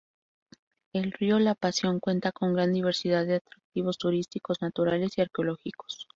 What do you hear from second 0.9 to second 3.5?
El río La Pasión cuenta con gran diversidad de